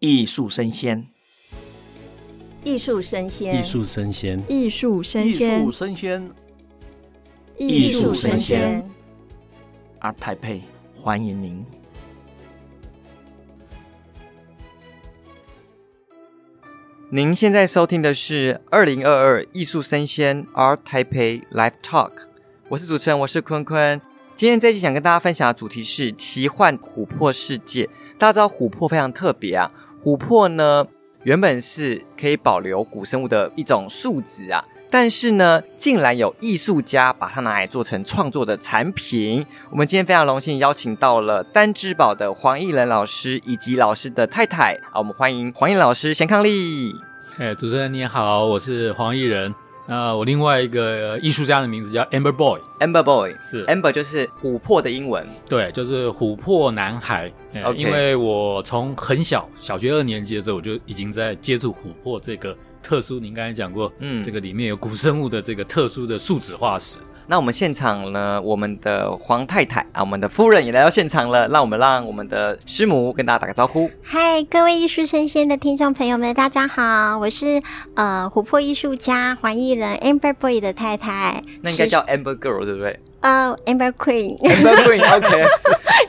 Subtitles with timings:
[0.00, 1.08] 艺术生鲜，
[2.62, 6.32] 艺术生鲜，艺术生鲜，艺术生鲜，艺术生鲜，
[7.58, 8.88] 艺术声鲜。
[10.00, 10.60] ART TAIPEI，
[10.94, 11.66] 欢迎您。
[17.10, 22.12] 您现在收听的是二零二二艺术生鲜 ART TAIPEI Live Talk，
[22.68, 24.00] 我是主持人，我是坤坤。
[24.36, 27.90] 今天这期想跟大家分享的主题是奇幻琥珀世界。
[28.16, 29.68] 大家知道琥珀非常特别啊。
[30.08, 30.86] 琥珀呢，
[31.24, 39.44] 原本是可以保留古生物的一种树脂啊，但是呢，竟然有艺术家把它拿来做成创作的产品。
[39.70, 46.94] 我们今天非常荣幸邀请到了丹之宝的黄义仁老师以及老师的太太，啊，我们欢迎黄义老师、贤康利。
[47.36, 49.54] 哎，主持人你好，我是黄义仁。
[49.88, 57.32] 那我另外一个艺术家的名字叫 Amber Boy，Amber Boy 是 Amber 就是琥珀的英文，对，就是琥珀男孩。
[57.74, 63.18] 因为我从很小，小学二年级的时候，我就已经在接触琥珀这个特殊。
[63.18, 66.98] 您刚才讲过，嗯，这个里面有古生物的这个特殊的树脂化石。
[67.30, 71.46] 那我们现场呢，我们的黄太太啊，我们的夫人也来到现场了。
[71.48, 73.90] 让我们让我们的师母跟大家打个招呼。
[74.02, 77.62] 嗨，各位艺术生鲜的听众朋友们，大家好，我是
[77.96, 81.42] 呃琥珀艺术家黄艺人 Amber Boy 的太太。
[81.60, 82.98] 那应该叫 Amber Girl 对不对？
[83.20, 84.38] 呃、uh,，Amber Queen。
[84.38, 85.44] Amber Queen，OK，OK。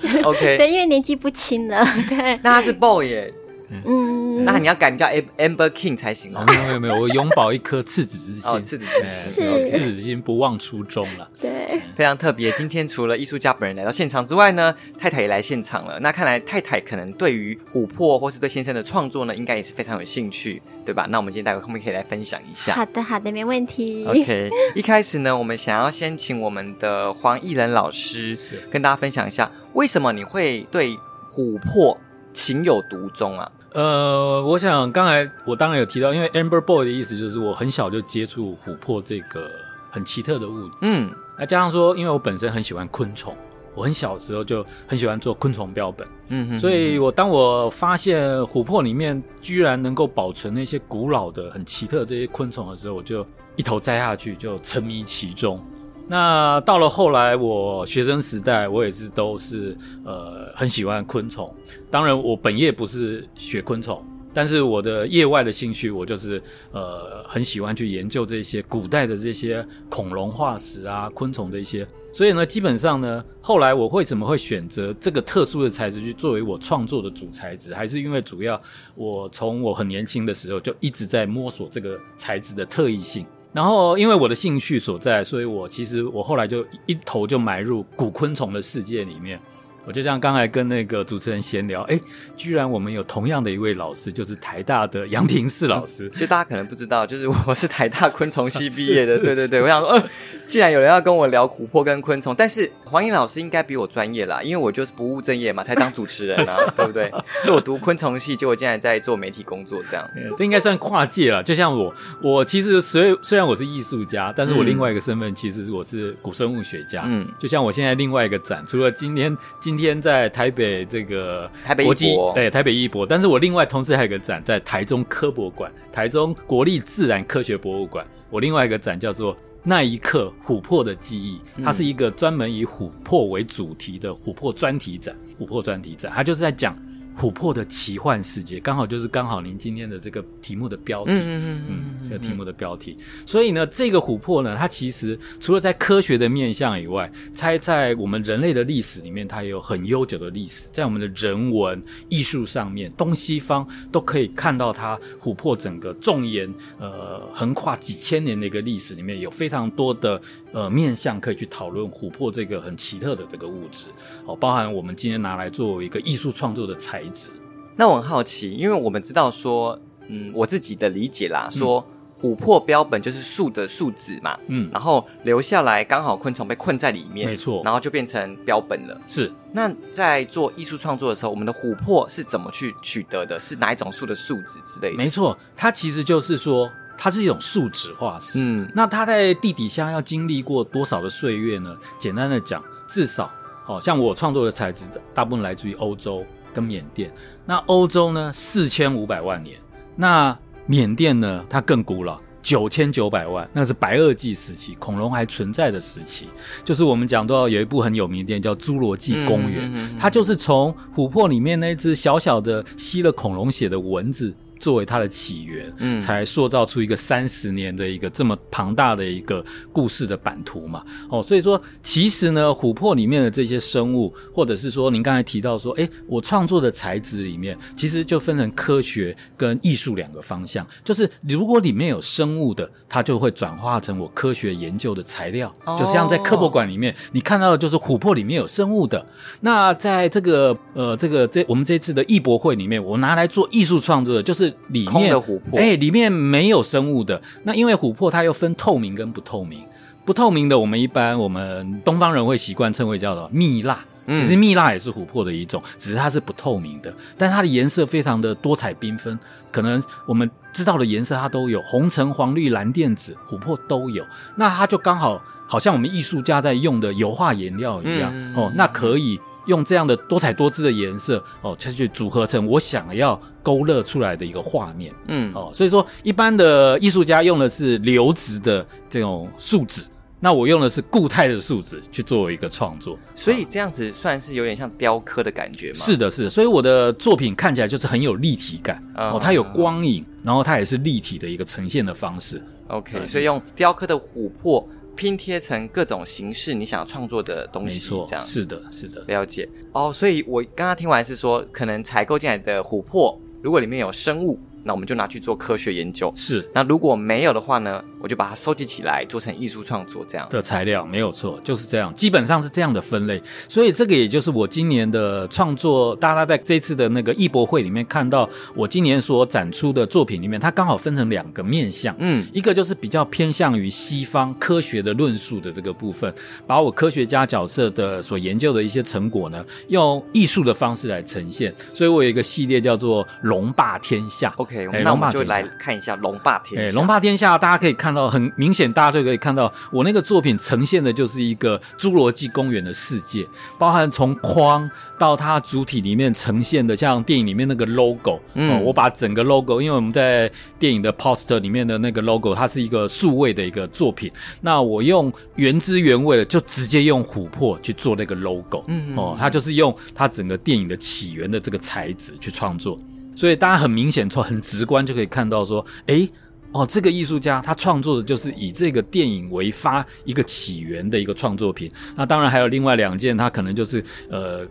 [0.02, 0.22] okay.
[0.24, 0.58] okay.
[0.58, 1.86] 对，因为年纪不轻了。
[2.08, 3.34] 对，那他是 Boy 耶。
[3.70, 5.06] 嗯，那你要改名叫
[5.38, 6.44] Amber King 才行哦。
[6.48, 8.50] 没有没有没有，我永葆一颗赤子之心。
[8.50, 8.92] 哦，赤子之
[9.24, 11.30] 心是赤子之心，不忘初衷了。
[11.40, 12.52] 对，非常特别。
[12.54, 16.00] 今天除了艺术家本人来到现场之外呢，太太也来现场了。
[16.00, 21.06] 那看来太太可能对于琥珀或是对先生的创作呢，应该也是非常有兴趣，对吧？
[21.10, 22.74] 那我们今天待会后面可以来分享一下。
[22.74, 24.06] 好的，好的，没问题。
[24.06, 28.38] OK，一开始呢，我们想要先请我们的黄义仁老师
[28.72, 30.98] 跟大家分享一下，为什么你会对
[31.30, 31.98] 琥珀
[32.34, 33.52] 情有独钟啊？
[33.74, 39.50] 呃，我想刚才我当然有提到，因为 Amber Boy 的意思就是我很小就接触琥珀这个
[39.92, 43.36] 很奇特的物质，嗯，那加上说，因为我本身很喜欢昆虫，
[43.76, 55.64] 我很小的时候就很喜欢做昆虫标本，嗯哼，所以我当我发现琥珀里面居然能够保存那些古老的很奇特的这些昆虫的时候，我就一头栽下去，就沉迷其中。
[56.12, 61.54] 那到了后来，我学生时代，我也是都是呃很喜欢昆虫。
[61.92, 64.04] 当然，我本业不是学昆虫，
[64.34, 71.88] 但是我的业外的兴趣，我就是呃很喜欢去研究这些古代的这些恐龙化石啊、昆虫的一些。
[72.12, 78.60] 所以呢，基本上呢，后来我为什么会选择这个特殊的材质去作为我创作的主材质，还是因为主要
[78.96, 83.24] 我从我很年轻的时候就一直在摸索这个材质的特异性。
[83.52, 89.40] 然后，因为我的兴趣所在，所以我其实我后来就一头就埋入古昆虫的世界里面。
[89.86, 92.00] 我就像刚才跟那个主持人闲聊，哎，
[92.38, 96.08] 居然我们有同样的一位老师，就是台大的杨平四老师。
[96.10, 99.18] 就大家可能不知道，就是我是台大昆虫系毕业的。
[99.24, 100.04] 对对对，我想说，呃，
[100.46, 107.12] 既然有人要跟我聊琥珀跟昆虫，但是黄英老师应该比我专业啦，因为我就是不务正业嘛，才当主持人啊， 对不对？
[107.44, 110.08] 就我读昆虫系，结果竟然在做媒体工作，这样，
[110.38, 111.42] 这应该算跨界了。
[111.42, 111.92] 就像我，
[112.22, 117.04] 我其实虽虽然我是艺术家，但是我另外一个身份其实是我是古生物学家。
[117.08, 119.69] 嗯，就像我现在另外一个展，除了今天今。
[119.78, 128.06] 天在台北这个台北艺博，对台北艺博，但是我另外同时还有个展在台中科博馆，台中国立自然科学博物馆。
[128.30, 136.76] 我另外一个展叫做《那一刻琥珀的记忆》，它是一个专门以琥珀为主题的琥珀专题展，琥珀专题展，它就是在讲。
[137.20, 142.96] 琥珀的奇幻世界，刚好就是刚好您今天的这个题目的标题，嗯嗯嗯，嗯，这个题目的标题。
[143.26, 156.50] 所以呢，这个琥珀呢，它其实除了在科学的面向以外，它在我们人类的历史里面，它也有很悠久的历史，在我们的人文艺术上面，东西方都可以看到它琥珀整个纵延
[156.80, 163.90] 呃横跨几千年的一个历史里面，有非常多的呃面向可以去讨论琥珀这个很奇特的这个物质
[164.26, 167.30] 哦，包含我们今天拿来作为一个艺术创作的材质。
[167.76, 171.86] 那我很好奇，因为我们知道说，嗯，我自己的理解啦，说
[172.20, 179.02] 琥珀标本就是树的树脂嘛，嗯，然后留下来刚好昆虫被困在里面，没错，然后就变成标本了。
[179.08, 179.32] 是。
[179.54, 183.40] 那在做艺术创作的时候，我们的琥珀是怎么去取得的？
[183.40, 184.98] 是哪一种树的树脂之类的？
[184.98, 186.70] 没错，它其实就是说，
[187.00, 188.44] 它是一种树脂化石。
[188.44, 191.76] 嗯，那它在地底下要经历过多少的岁月呢？
[191.98, 193.32] 简单的讲，至少，
[193.66, 196.24] 哦，像我创作的材质，大部分来自于欧洲。
[196.52, 197.14] 跟缅甸，
[197.46, 199.60] 那欧洲呢，四千五百万年，
[199.96, 200.36] 那
[200.66, 206.28] 缅甸呢，它更古老，九千九百万，那是白垩纪时期，恐龙还存在的时期。
[206.66, 214.34] 就是我们讲到有一部很有名的电影叫《侏罗纪公园》，嗯嗯嗯嗯，它就是从琥珀里面那只小小的吸了恐龙血的蚊子。
[214.60, 220.84] 作为它的起源，嗯，才塑造出一个三十年的一个这么庞大的一个故事的版图嘛。
[221.10, 230.68] 哦，所以说其实呢，琥珀里面的这些生物，或者是说您刚才提到说，诶，我创作的材质里面，其实就分成科学跟艺术两个方向。
[230.84, 235.54] 就是如果里面有生物的，它就会转化成我科学研究的材料。
[235.66, 239.06] 哦，就像在科博馆里面，你看到的就是琥珀里面有生物的。
[239.42, 244.49] 那在这个呃这个这我们这次的艺博会里面，我拿来做艺术创作的，就是。
[244.70, 247.22] 里面的琥珀，哎，里面没有生物的。
[247.44, 249.64] 那因为琥珀它又分透明跟不透明，
[250.06, 253.80] 不透明的我们一般我们东方人会习惯称为叫做蜜蜡。
[254.08, 259.18] 其实蜜蜡也是琥珀的一种，只是它是不透明的，但它的颜色非常的多彩缤纷。
[259.52, 264.04] 可能我们知道的颜色它都有，红橙黄绿蓝靛紫，琥珀都有。
[264.36, 269.20] 那它就刚好好像我们艺术家在用的油画颜料一样哦，那可以。
[269.46, 273.20] 用这样的多彩多姿的颜色哦，它去组合成我想要
[273.50, 274.94] 勾勒出来的一个画面。
[275.08, 282.96] 嗯，哦，所以说一般的艺术家用的是流质的这种树脂，那我用的是固态的树脂去作为一个创作。
[283.16, 285.80] 所以这样子算是有点像雕刻的感觉吗？
[285.80, 286.30] 是的，是的。
[286.30, 292.40] 所以我的作品看起来就是很有立体感哦，它有光影，然后它也是立体的一个呈现的方式。
[292.68, 294.64] OK，所以用雕刻的琥珀。
[294.96, 299.94] 拼贴成各种形式，你想要创作的东西，这样是的，是的，了解哦。
[299.94, 304.40] 所以我刚刚听完是说，可能采购进来的琥珀，如果里面有生物。
[304.70, 306.14] 那我们就拿去做科学研究。
[306.16, 313.20] 是，那如果没有的话呢，我就把它收集起来，做成艺术创作这样的材料，没有错，就是这样，基本上是这样的分类。
[313.48, 326.14] 所以这个也就是我今年的创作，大家在这次的那个艺博会里面看到我今年所展出的作品里面，它刚好分成两个面向，嗯，一个就是比较偏向于西方科学的论述的这个部分，
[326.46, 331.52] 把我科学家角色的所研究的一些成果呢，用艺术的方式来呈现。
[331.74, 334.32] 所以我有一个系列叫做“龙霸天下”。
[334.38, 336.72] OK，那我们就来看一下《龙霸天下》。
[336.76, 362.78] 龙霸天下，大家可以看到，很明显，大家就可以看到，我那个作品呈现的就是一个侏罗纪公园的世界，包含从框到它主体里面呈现的，像电影里面那个 logo，嗯，我把整个 logo，因为我们在电影的 poster 里面的那个 logo，它是一个数位的一个作品，那我用原汁原味的，就直接用琥珀去做那个 logo，嗯，哦，它就是用它整个电影的起源的这个材质去创作。
[363.20, 366.10] 所以大家很明显，从很直观就可以看到说，诶，
[366.52, 371.72] 哦，这个艺术家他创作的就是以这个电影为发一个起源的一个创作品。
[371.96, 374.48] 那当然还有另外两件，他可能就是呃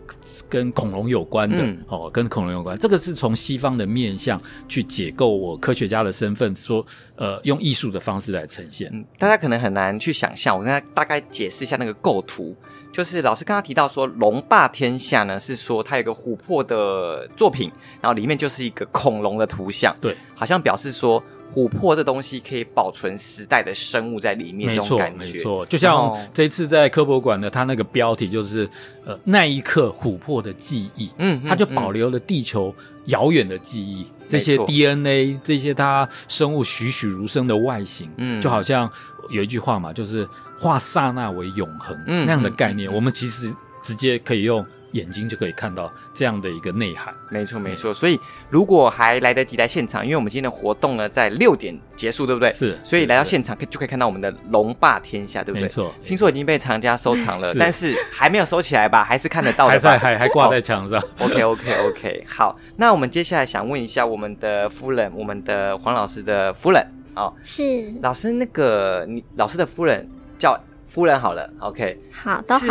[0.47, 2.77] 跟恐龙有关的，嗯、哦，跟恐龙有关。
[2.77, 6.85] 这个是从西方的面向去解构我科学家的身份，说
[7.15, 8.89] 呃用艺术的方式来呈现。
[8.93, 12.55] 嗯，大家可能很难去想象，我跟大家大概解释一下那个构图。
[12.91, 21.23] 就是老师刚刚提到说，龙霸天下呢，是说它有个琥珀的作品，然后里面就是一个恐龙的图像，对，好像表示说
[21.53, 28.69] 琥珀这东西可以保存时代的生物在里面，这种感觉，没错，就像这一次在科博馆的，它那个标题就是
[29.05, 32.73] 呃那一刻琥珀的记忆，嗯，它就保留了地球
[33.05, 38.89] 遥远的记忆，嗯、这些 DNA，这些它生物栩栩如生的外形，嗯，就好像。
[39.31, 43.53] 有一句话嘛，就是化刹那为永恒，嗯，那样的概念，嗯，我们其实
[43.83, 47.13] 直接可以用眼睛就可以看到这样的一个内涵。
[47.29, 47.93] 没错，没错。
[47.93, 48.19] 所以
[48.49, 52.51] 如果还来得及来现场，因为我们今天的活动呢在六点结束，对不对？
[52.51, 52.77] 是。
[52.83, 55.63] 所以来到现场可就可以看到我们的龙霸天下，对不对？
[55.63, 55.93] 没错。
[56.03, 59.03] 听说已经被藏家收藏了， 是，但是还没有收起来吧？
[59.03, 59.91] 还是看得到的吧？
[59.91, 60.99] 还在，还还挂在墙上。
[61.17, 62.23] Oh, OK，OK，OK。
[62.27, 66.85] 好，那我们接下来想问一下我们的夫人，我们的黄老师的夫人。
[67.15, 70.57] 哦，是老师，那个你老师的夫人叫
[70.89, 72.65] 夫人好了，OK，好，都好。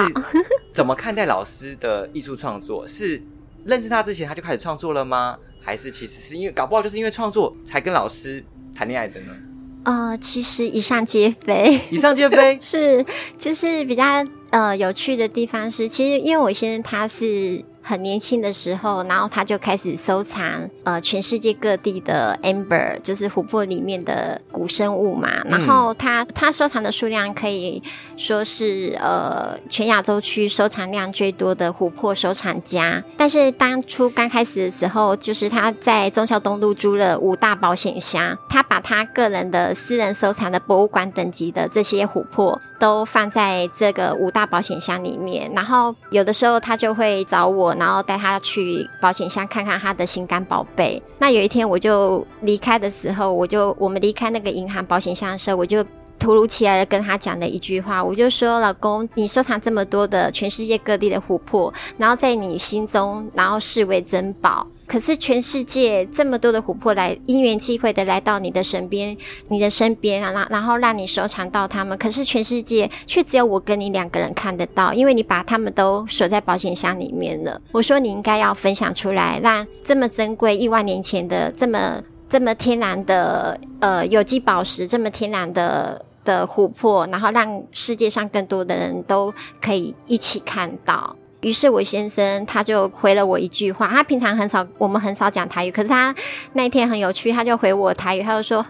[0.73, 2.85] 怎么看待老师的艺术创作？
[2.87, 3.23] 是
[3.65, 5.39] 认识他之前他就开始创作了吗？
[5.63, 8.45] 还是其实是因为搞不好就是因为创作才跟老师
[8.75, 9.37] 谈恋爱的呢？
[9.85, 13.05] 呃，其实以上皆非，以上皆非 是，
[13.37, 14.05] 就是比较
[14.51, 17.65] 呃有趣的地方是，其实因为我先生他是。
[17.89, 25.31] 很年轻的时候，然后他就开始收藏呃全世界各地的 amber，就是琥珀里面的古生物嘛。
[25.47, 27.83] 嗯、然后他他收藏的数量可以
[28.19, 33.03] 说是呃全亚洲区收藏量最多的琥珀收藏家。
[33.17, 45.51] 但是当初刚开始的时候，就是他在忠孝东路租了五大保险箱，他把他个人的私人收藏的博物馆等级的这些琥珀，都放在这个五大保险箱里面。
[45.55, 51.03] 然后有的时候他就会找我，然后带他去保险箱看看他的心肝宝贝。
[51.19, 55.85] 那有一天我就离开的时候，我就我们离开那个银行保险箱的时候，我就。
[56.21, 64.67] 突如其来的跟他讲的一句话，我就说：“老公，你收藏这么多的全世界各地的琥珀，然后在你心中，然后视为珍宝。
[64.89, 69.17] 可是全世界这么多的琥珀来因缘际会的来到你的身边，
[69.49, 71.97] 你的身边，然然后让你收藏到他们。
[71.99, 77.61] 可是全世界却只有我跟你两个人看得到，因为你把他们都锁在保险箱里面了。
[77.71, 91.17] 我说你应该要分享出来，让这么珍贵亿万年前的这么这么天然的呃有机宝石，这么天然的。”的琥珀，然后让世界上更多的人都可以一起看到。
[91.41, 96.15] 于是我先生他就回了我一句话，他平常很少，我们很少讲台语，可是他
[96.55, 98.65] 那一天很有趣，他就回我台语，他就说：“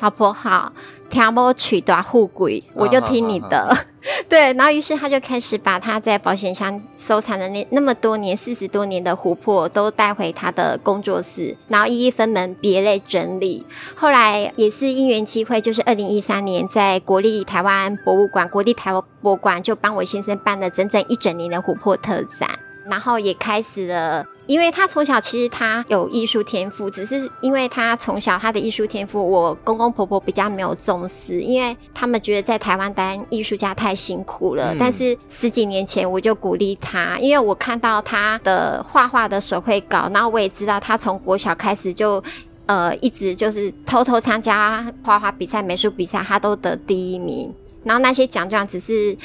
[0.00, 0.72] 老婆好。”
[1.10, 3.58] 听我取大富贵，我就听你的。
[3.58, 3.91] Oh, oh, oh, oh.
[4.28, 13.64] 对，然后于是他就开始把他在保险箱收藏的那那么多年、四十多年的琥珀都带回他的工作室，然后一一分门别类整理。
[13.94, 22.50] 后来也是因缘机会，就是二零一三年在国立台湾博物馆、国立台湾博物馆就帮我先生办了整整一整年的琥珀特展，
[22.86, 24.26] 然后也开始了。
[24.48, 34.74] 因为他从小其实他有艺术天赋，只是因为他从小他的艺术天赋，我公公婆婆比较没有重视，因为他们觉得在台湾当艺术家太辛苦了。
[34.74, 34.76] 嗯。
[34.78, 42.22] 但是十几年前我就鼓励他，因为我看到他的画画的手绘稿，然后我也知道他从国小开始就
[42.66, 47.54] 呃一直就是偷偷参加画画比赛、美术比赛，他都得第一名。
[47.84, 49.16] 然后那些奖状只是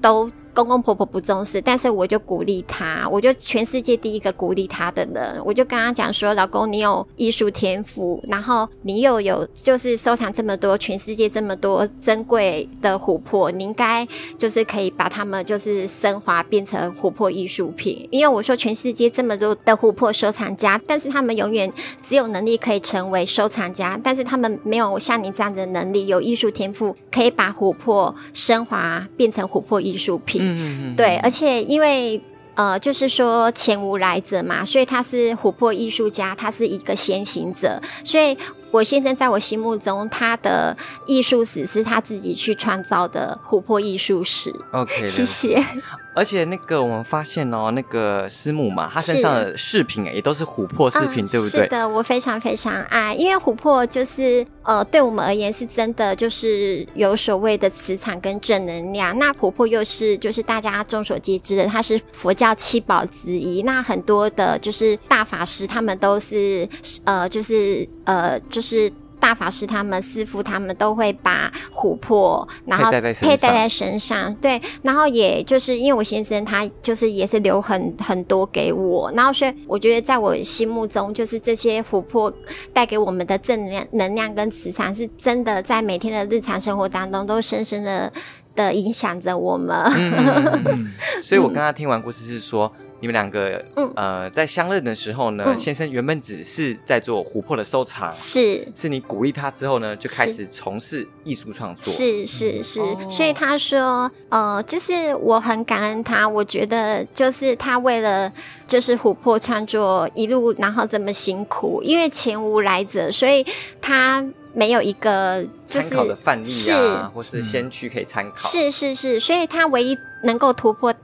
[0.00, 0.32] 都。
[0.54, 14.06] 公公婆婆不重视，但是我就鼓励他，我就全世界第一个鼓励他的人，我就跟他讲说：“老公，你有艺术天赋，然后你又有就是收藏这么多全世界这么多珍贵的琥珀，你应该
[14.36, 18.06] 就是可以把它们就是升华变成琥珀艺术品。
[18.10, 32.20] 因为我说全世界这么多的琥珀收藏家，但是他们永远只有能力可以成为收藏家，但是他们没有像你这样的能力，有艺术天赋可以把琥珀升华变成琥珀艺术品。”嗯嗯嗯，对，而且因为
[32.54, 38.36] 呃，就是说前无来者嘛，所以他是琥珀艺术家，他是一个先行者，所以
[38.70, 44.52] 我先生在我心目中，他的艺术史是他自己去创造的琥珀艺术史。
[44.72, 45.64] OK，谢谢。
[46.14, 51.62] 而且那个我们发现哦，那个师母嘛，她身上的饰品也都是琥珀饰品，嗯，对不对？
[51.62, 59.18] 是的，我非常非常爱，因为琥珀就是呃，对我们而言是真的，就是有所谓的磁场跟正能量。
[59.18, 63.62] 那琥珀又是就是大家众所皆知的，它是佛教七宝之一。
[63.62, 66.68] 那很多的就是大法师，他们都是
[67.04, 68.90] 呃，就是呃，就是。
[69.22, 82.32] 大法师他们师傅他们都会把琥珀，然后佩戴在身上，对，然后也就是因为我先生他就是也是留很很多给我，然后所以我觉得在我心目中，就是这些琥珀
[82.72, 88.12] 带给我们的正能量、能量跟磁场，是真的在每天的日常生活当中都深深的
[88.56, 89.76] 的影响着我们。
[89.94, 92.72] 嗯、所以我刚刚听完故事是说。
[93.02, 108.32] 你们两个，嗯，呃，在相认的时候呢，嗯，先生原本只是在做琥珀的收藏，是，是你鼓励他之后呢，就开始从事艺术创作，是是是，嗯，所以他说，呃，就是我很感恩他，我觉得就是他为了
[108.68, 113.44] 就是琥珀创作一路，然后这么辛苦，因为前无来者，所以
[113.80, 114.24] 他。
[114.54, 118.36] 没有一个就是参考的范例啊，或是先驱可以参考。
[118.36, 120.94] 是是是，所以他唯一能够突破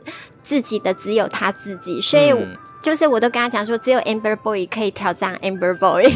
[0.48, 2.00] 自己的只有他自己。
[2.00, 2.32] 所以
[2.80, 6.10] 就是我都跟他讲说，只有 Amber Boy 可以挑战 Amber Boy，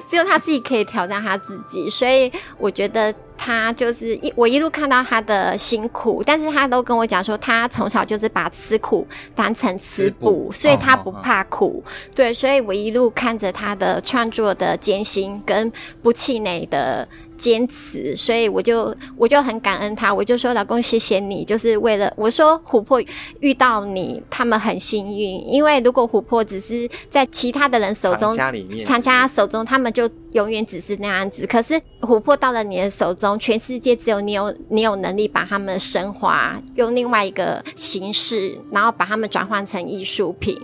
[0.08, 1.88] 只有他自己可以挑战他自己。
[1.90, 3.14] 所以我觉得。
[3.40, 11.80] 他就是一，我一路看到他的辛苦，但是他都跟我讲说，他从小就是把吃苦当成吃补，所以他不怕苦。
[11.86, 15.70] 哦、对，所以我一路看着他的创作的艰辛跟
[16.02, 17.06] 不气馁的。
[17.38, 23.00] 坚持，所以我就我就很感恩他，我就说，老公谢谢你，就是为了我说琥珀
[23.38, 31.46] 遇到你，他们很幸运，因为如果琥珀只是在其他的人手中，藏家里面，藏家手中，他们就永远只是那样子。
[31.46, 40.60] 可是琥珀到了你的手中，全世界只有你有你有能力把它们升华，用另外一个形式，然后把它们转换成艺术品，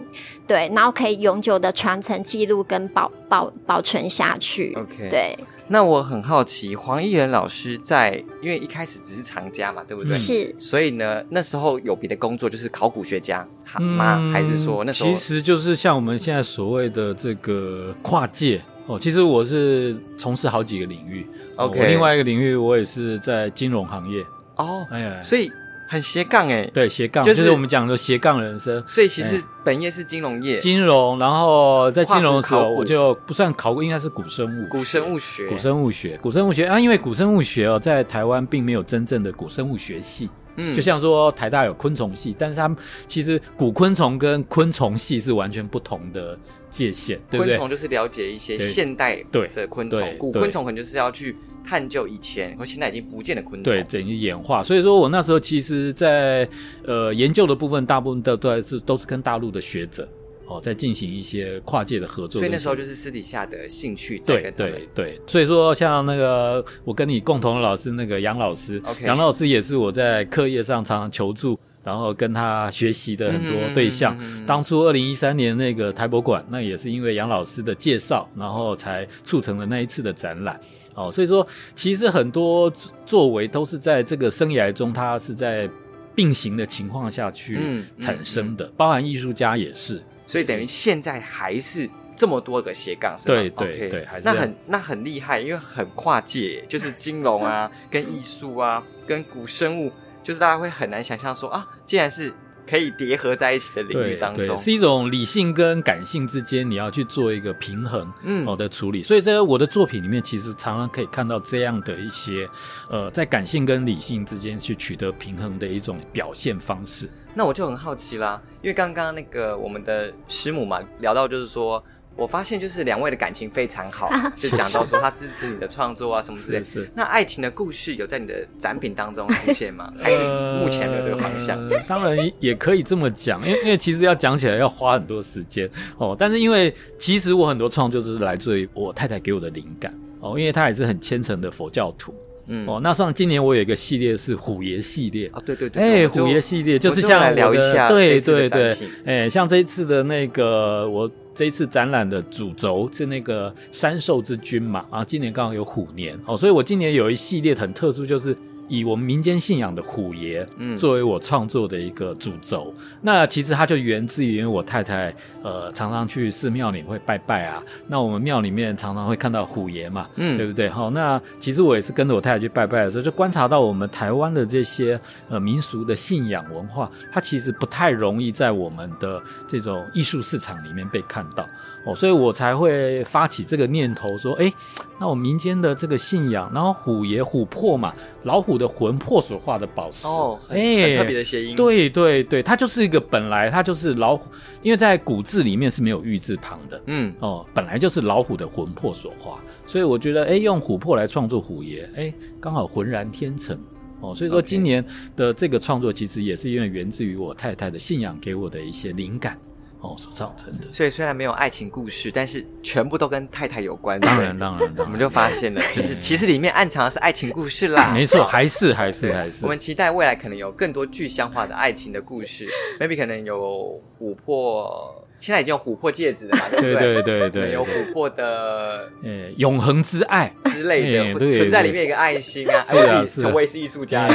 [0.47, 4.75] 对，然后可以永久的传承、记录跟保保保存下去。
[4.76, 5.37] OK，对。
[5.66, 10.14] 那我很好奇，黄艺仁老师在，因为一开始只是藏家嘛，对不对？
[10.14, 10.54] 是。
[10.59, 13.49] 所以呢，那时候有别的工作，就是考古学家
[13.81, 14.19] 吗？
[14.21, 21.26] 嗯、还是说那时候其实就是像我们现在所谓的这个跨界哦，其实我是从事好几个领域。
[21.57, 24.25] OK，哦，另外一个领域我也是在金融行业。
[24.57, 25.50] 哦，哎呀，所以。
[25.87, 28.83] 很斜杠哎，对，斜杠就是我们讲的斜杠人生。
[28.87, 46.39] 所以其实本业是金融业，金融，然后在金融的时候我就不算考过，应该是古生物，古生物学，古生物学，古生物学啊，因为古生物学哦，在台湾并没有真正的古生物学系，嗯，就像说台大有昆虫系，但是他们其实古昆虫跟昆虫系是完全不同的
[46.71, 47.57] 界限，对不对？
[47.57, 51.37] 昆虫就是了解一些现代对的昆虫，古昆虫可能就是要去。
[51.67, 54.63] 探究以前和现在已经不见的昆虫，对，整个演化。
[54.63, 56.53] 所以说我那时候其实在，在
[56.85, 60.07] 呃研究的部分，大部分都都是都是跟大陆的学者
[60.47, 62.41] 哦，在进行一些跨界的合作。
[62.41, 64.73] 所以那时候就是私底下的兴趣在跟他们。
[64.73, 65.21] 对对对。
[65.27, 71.59] 所以说，像那个我跟你共同的老师那个杨老师.杨老师也是我在课业上常常求助。
[71.85, 80.59] 然后跟他学习的很多对象，嗯嗯、当初二零一三年那个台博馆，那也是因为杨老师的介绍，然后才促成了那一次的展览。
[80.95, 82.73] 哦，所以说其实很多
[83.05, 85.69] 作为都是在这个生涯中，他是在
[86.15, 90.03] 并行的情况下去产生的，包含艺术家也是。
[90.26, 93.35] 所以等于现在还是这么多个斜杠，是吧？
[93.35, 99.93] 对对对，还是那很那很厉害，因为很跨界，就是金融啊， 跟艺术啊，跟古生物。
[100.23, 102.33] 就是大家会很难想象说啊，既然是
[102.68, 109.00] 可以叠合在一起的领域当中，是一种理性跟感性之间你要去做一个平衡，嗯，好的处理。
[109.00, 112.49] 嗯、所以在我的作品里面，其实常常可以看到这样的一些，
[112.90, 117.09] 呃，在感性跟理性之间去取得平衡的一种表现方式。
[117.35, 121.83] 那我就很好奇啦，因为刚刚那个我们的师母嘛，聊到就是说。
[122.16, 126.64] 我发现就是两位的感情非常好，就讲到说他支持你的创作啊什么之类的。
[126.64, 129.92] 是是，那爱情的故事有在你的展品当中出现吗？
[130.00, 130.18] 还是
[130.62, 131.59] 目前没有这个方向？
[131.68, 135.68] 呃、当然也可以这么讲，因为因为其实要讲起来要花很多时间
[135.99, 136.14] 哦。
[136.16, 142.14] 但是因为其实我很多创作就是来自于我太太给我的灵感哦，因为她也是很虔诚的佛教徒。
[142.47, 151.11] 嗯哦，那像今年我有一个系列是虎爷系列啊，对对对，哎，虎爷系列就是这样来聊一下，对对对，哎，像这一次的那个我。
[151.35, 158.37] 这一次展览的主轴是那个三兽之君嘛，啊，今年刚好有虎年哦，所以我今年有一系列很特殊，就是。
[158.68, 170.68] 以我们民间信仰的虎爷，嗯，作为我创作的一个主轴，嗯、那其实它就源自于因为我太太，呃，常常去寺庙里会拜拜啊，那我们庙里面常常会看到虎爷嘛，嗯，对不对？
[170.68, 174.98] 好，那其实我也是跟着我太太去拜拜的时候，就观察到我们台湾的这些
[175.29, 181.46] 呃民俗的信仰文化，它其实不太容易在我们的这种艺术市场里面被看到。
[181.87, 184.51] 哦，所以我才会发起这个念头，说，哎，
[184.99, 187.92] 那我民间的这个信仰，然后虎爷、琥珀嘛，
[188.23, 194.31] 老虎的魂魄所化的宝石，哦，哎，很特别的谐音，对对对，它就是一个本来它就是老虎，
[194.62, 203.59] 因为在古字里面是没有玉字旁的，嗯，哦，本来就是老虎的魂魄所化，所以我觉得，哎，用琥珀来创作虎爷，哎，刚好浑然天成，
[204.01, 204.83] 哦，所以说今年
[205.14, 209.38] 的这个创作其实也是因为源自于我太太的信仰给我的一些灵感。
[209.85, 210.66] 哦，所造成的。
[210.73, 214.01] 所以虽然没有爱情故事，但是全部都跟太太有关。
[214.01, 217.92] 当然，当然，当然，我们就发现了，就是其实里面暗藏的是爱情故事啦。
[217.92, 219.44] 没错，还是还是还是。
[219.44, 222.49] 我们期待未来可能有更多具象化的爱情的故事
[222.81, 225.01] ，maybe 可能有琥珀。
[225.17, 226.43] 现在已经有琥珀戒指了嘛？
[226.51, 226.95] 对不对？
[226.95, 232.61] 对对对对，有琥珀的呃永恒之爱之类的，存在里面一个爱心啊。
[232.62, 233.27] 是啊，是。
[233.29, 234.09] 我也是艺术家。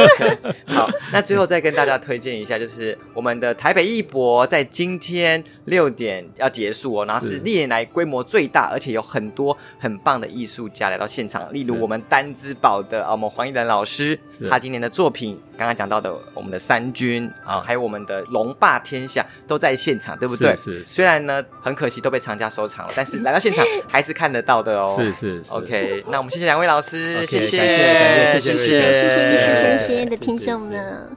[0.66, 20.48] 好，那最后再跟大家推荐一下，就是我们的台北艺博在今天六点要结束哦，然后是历年来规模最大，而且有很多很棒的艺术家来到现场，例如我们丹之宝的啊，我们黄义仁老师，他今年的作品，刚刚讲到的我们的三军啊，还有我们的龙霸天下都在现场，对不对？
[20.50, 24.94] 对，是，是，虽然呢很可惜都被藏家收藏了，但是来到现场 还是看得到的哦。
[24.96, 31.16] 是是是，OK，那我们谢谢两位老师，okay, 谢谢，谢谢，谢谢，谢谢，谢谢艺术生鲜的听众们。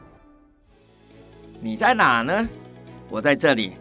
[1.61, 2.47] 你在哪呢？
[3.09, 3.73] 我在这里。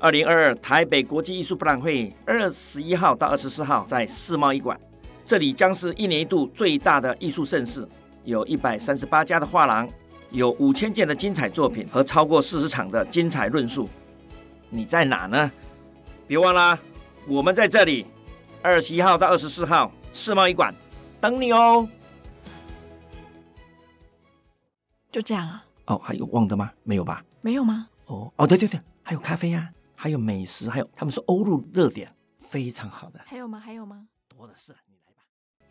[0.00, 4.78] 二零二二台北国际艺术博览会二十一号到二十四号在世贸一馆，
[5.24, 7.88] 这里将是一年一度最大的艺术盛事，
[8.24, 9.88] 有一百三十八家的画廊，
[10.34, 13.88] 有五千件的精彩作品和超过四十场的精彩论述。
[14.68, 15.50] 你在哪呢？
[16.26, 16.76] 别忘了，
[17.28, 18.04] 我们在这里，
[18.60, 20.74] 二十一号到二十四号世贸一馆
[21.20, 21.88] 等你哦。
[25.12, 25.64] 就这样啊？
[25.86, 26.72] 哦，还有忘的吗？
[26.82, 27.24] 没有吧？
[27.40, 27.88] 没有吗？
[28.06, 33.20] 哦哦，对对对，还有咖啡呀、啊，还有美食，还有他们说欧陆热点，非常好的。
[33.24, 33.60] 还有吗？
[33.60, 34.08] 还有吗？
[34.26, 34.74] 多的是。